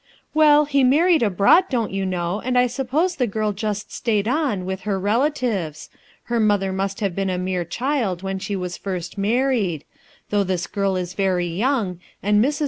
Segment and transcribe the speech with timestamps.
[0.33, 4.65] "Well, he married abroad, don't you know and I suppose the girl just stayed on,
[4.65, 5.91] with her relatives.
[6.27, 9.83] Iler mother must have been a mere child when she was first married;
[10.31, 12.59] though this girl is very young, and Mis.